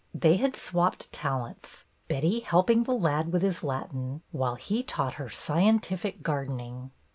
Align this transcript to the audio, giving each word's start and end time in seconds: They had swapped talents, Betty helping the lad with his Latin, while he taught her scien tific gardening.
They 0.15 0.37
had 0.37 0.55
swapped 0.55 1.13
talents, 1.13 1.85
Betty 2.07 2.39
helping 2.39 2.85
the 2.85 2.91
lad 2.95 3.31
with 3.31 3.43
his 3.43 3.63
Latin, 3.63 4.23
while 4.31 4.55
he 4.55 4.81
taught 4.81 5.13
her 5.21 5.27
scien 5.27 5.79
tific 5.79 6.23
gardening. 6.23 6.89